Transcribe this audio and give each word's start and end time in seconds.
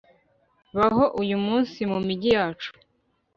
Baho 0.75 1.03
uyu 1.21 1.37
munsi 1.45 1.77
mu 1.91 1.99
migi 2.07 2.29
yacu 2.37 2.71